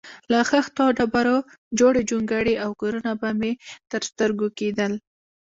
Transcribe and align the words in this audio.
له 0.31 0.39
خښتو 0.49 0.81
او 0.87 0.93
ډبرو 0.97 1.37
جوړې 1.79 2.01
جونګړې 2.09 2.55
او 2.63 2.69
کورونه 2.81 3.11
به 3.21 3.29
مې 3.39 3.51
تر 3.91 4.01
سترګو 4.09 4.47
کېدل. 4.59 4.91